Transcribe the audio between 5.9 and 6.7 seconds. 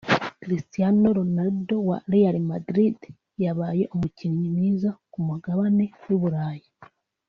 w’i Burayi